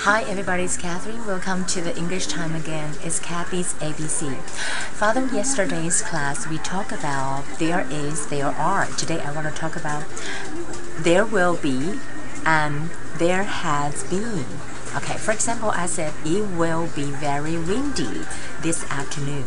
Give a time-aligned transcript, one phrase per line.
[0.00, 1.26] Hi everybody, it's Catherine.
[1.26, 2.94] Welcome to the English time again.
[3.02, 4.34] It's Kathy's ABC.
[4.94, 8.86] Following yesterday's class, we talked about there is, there are.
[8.96, 10.04] Today I want to talk about
[10.98, 11.98] there will be
[12.46, 12.88] and
[13.18, 14.46] there has been.
[14.96, 18.24] Okay, for example, I said it will be very windy
[18.62, 19.44] this afternoon.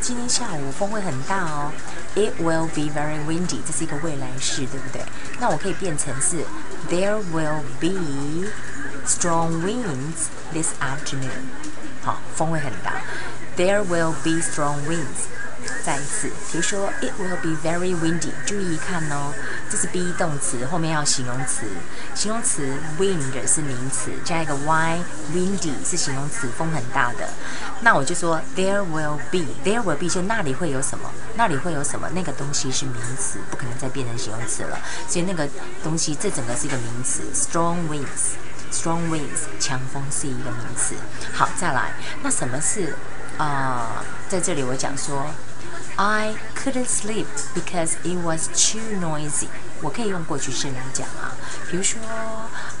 [0.00, 1.72] 今天下午风会很大哦。
[2.14, 5.02] It will be very windy，这是一个未来式，对不对？
[5.40, 6.44] 那我可以变成是
[6.88, 8.50] There will be
[9.07, 11.49] Strong winds this afternoon。
[12.03, 12.93] 好，风会很大。
[13.55, 15.27] There will be strong winds。
[15.83, 18.29] 再一次，比如说，It will be very windy。
[18.45, 19.33] 注意看哦，
[19.69, 21.65] 这是 be 动词，后面要形容词。
[22.13, 22.61] 形容词
[22.99, 27.27] wind 是名词，加一个 y，windy 是形容词，风很大的。
[27.81, 31.09] 那我就说，There will be，There will be 就那里会有什么？
[31.35, 32.09] 那里会有什么？
[32.13, 34.77] 那个东西是名词，不可能再变成形容词了。
[35.07, 35.49] 所以那个
[35.83, 38.35] 东西，这整个是一个名词，strong winds
[38.72, 40.94] winds，strong winds，强风是一个名词。
[41.32, 42.96] 好，再来，那什么是
[43.38, 44.04] 啊、呃？
[44.28, 45.26] 在这里我讲说。
[45.96, 49.48] I couldn't sleep because it was too noisy。
[49.82, 51.36] 我可以用过去式来讲啊，
[51.70, 52.00] 比如说，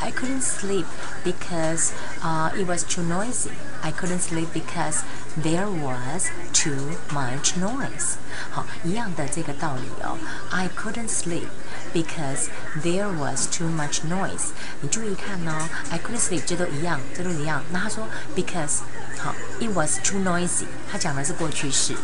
[0.00, 0.86] I couldn't sleep
[1.22, 1.90] because
[2.22, 5.00] 啊、uh, it was too noisy。I couldn't sleep because
[5.42, 8.14] there was too much noise。
[8.50, 10.16] 好，一样的这个道理哦。
[10.50, 11.46] I couldn't sleep
[11.92, 12.48] because
[12.82, 14.50] there was too much noise。
[14.80, 17.62] 你注意看哦，I couldn't sleep 这都一样，这都一样。
[17.70, 18.06] 那他说
[18.36, 18.80] because
[19.18, 20.66] 好，it was too noisy。
[20.90, 21.94] 他讲的是过去式。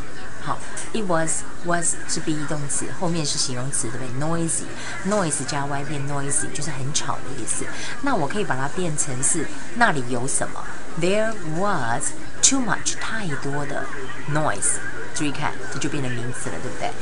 [0.41, 0.57] 好，
[0.95, 4.09] it was was 是 be 动词，后面是形容词，对不对？
[4.19, 7.67] noisy，noise 加 y 变 noisy，就是很吵的意思。
[8.03, 10.65] 那我可以把它变成是那里有什么？
[11.01, 13.85] There was too much 太多的
[14.33, 14.77] noise。
[15.15, 16.93] 注意看，这就变成名词了，对不对？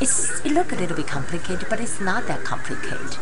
[0.00, 3.16] It's it look a little bit complicated, but it's not that complicated.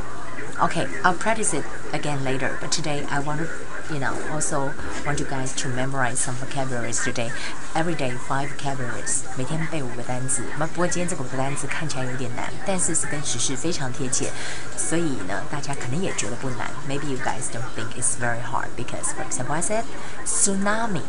[0.58, 3.46] Okay, I'll practice it again later, but today I want to
[3.92, 4.72] you know, also
[5.04, 7.30] want you guys to memorize some vocabularies today.
[7.74, 10.42] Every day five vocabularies，每天背五个单词。
[10.58, 14.30] 那不过今天这个五个单词看起来有点难，但是是跟时事非常贴切，
[14.76, 16.70] 所以呢，大家可能也觉得不难。
[16.88, 19.84] Maybe you guys don't think it's very hard because, for example, I said
[20.24, 21.02] tsunami,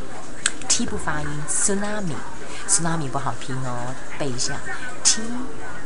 [0.79, 4.55] T 不发音，tsunami，tsunami 不好拼哦，背一下
[5.03, 5.21] ，T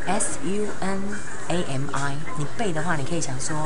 [0.04, 1.00] S U N
[1.48, 2.19] A M I。
[2.36, 3.56] 你背的话，你可以想说。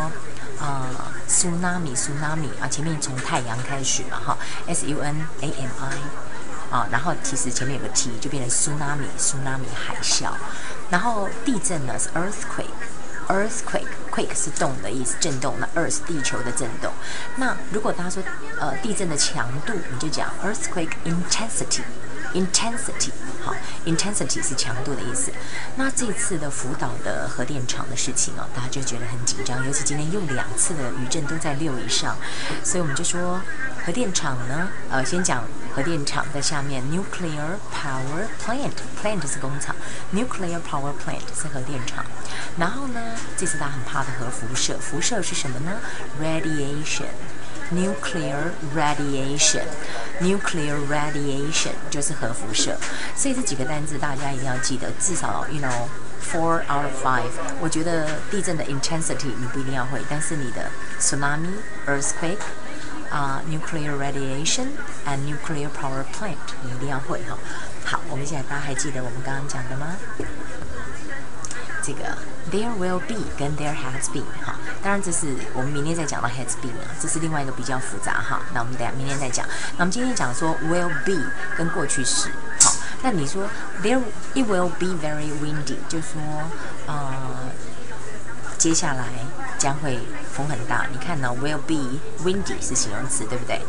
[0.61, 0.87] 啊、
[1.29, 4.39] ，tsunami，tsunami 啊，前面从太阳开始嘛，哈
[4.69, 10.31] ，s u n a m i，啊，然后其实前面有个 t，就变成 tsunami，tsunami 海啸，
[10.89, 12.71] 然后地震呢是 earthquake
[13.29, 16.93] Earthquake，quake 是动的意思，震动，那 earth 地球的震动，
[17.37, 18.23] 那如果大家说
[18.61, 21.83] 呃地震的强度，你就讲 earthquake intensity。
[22.37, 23.11] Intensity
[23.43, 23.55] 好
[23.87, 25.33] ，intensity 是强度的意思。
[25.77, 32.17] 那这次的福岛的核电厂的事情哦，大家就觉得很紧张，尤其今天又两次的余震都在六以上，
[32.63, 33.41] 所以我们就说
[33.85, 39.75] 核电厂呢，呃，先讲核电厂在下面，nuclear power plant，plant 是工厂
[40.13, 42.05] ，nuclear power plant 是核电厂。
[42.59, 43.01] 然后呢，
[43.37, 45.73] 这次大家很怕的核辐射，辐射是什么呢
[46.21, 47.07] ？radiation。
[50.21, 52.77] Nuclear radiation 就是核辐射，
[53.15, 55.89] 所以这几个单词大家一定要记得，至少 you know
[56.25, 57.31] four out of five。
[57.61, 61.53] 我觉得地震的 intensity 你不一定要会，但是你的 tsunami、
[61.87, 62.39] earthquake
[63.11, 64.69] 啊、nuclear radiation
[65.07, 67.37] and nuclear power plant 你一定要会哈。
[67.85, 69.97] 好，我们现在大家还记得我们刚刚讲的吗？
[71.87, 72.19] 这个
[72.51, 78.41] there will be 跟 there has been 哈，当然这是我们明天再讲到 has been 啊，这是另外一个比较复杂哈。
[78.53, 79.47] 那我们等下明天再讲。
[79.77, 81.23] 那我们今天讲说 will be
[81.57, 82.29] 跟过去式，
[82.61, 83.49] 好，那你说
[83.85, 84.01] there
[84.35, 86.21] it will be very windy，就说
[86.87, 87.15] 呃。
[88.67, 89.05] 接下来
[89.59, 89.97] 将会
[90.33, 93.61] 风很大，你看呢？Will be windy 是形容词，对不对？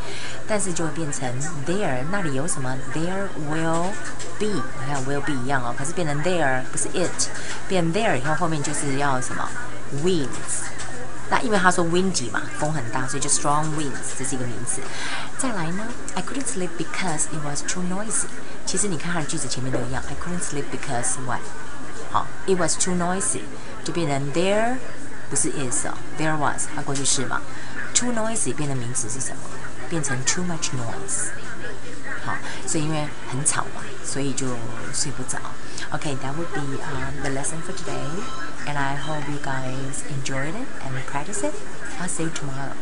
[0.48, 1.32] 但是就会变成
[1.68, 3.92] there，那里有什么？There will
[4.40, 7.30] be，你看 will be 一样哦，可是变成 there 不是 it，
[7.68, 9.48] 变 there 以后后面就是要什么
[10.04, 10.66] ？winds。
[11.30, 14.82] 那因为他说 windy 嘛，风很大，所以就 strong winds，这是一个名词。
[15.38, 15.86] 再来呢
[16.16, 18.26] ？I couldn't sleep because it was too noisy。
[18.66, 21.42] 其实你看它的句子前面都一样，I couldn't sleep because what？
[22.11, 23.43] 好，it was too noisy。
[23.85, 24.77] 就变成 there，
[25.29, 27.41] 不是 is 哦，there was，它过去式嘛。
[27.95, 29.43] too noisy 变成名词是什么？
[29.89, 31.31] 变成 too much noise。
[32.25, 32.37] 好，
[32.67, 34.47] 所以因为很吵嘛，所以就
[34.95, 35.39] 睡不着。
[35.91, 41.43] Okay，that would be um the lesson for today，and I hope you guys enjoyed it and practice
[41.43, 41.53] it.
[42.01, 42.73] I'll see you tomorrow.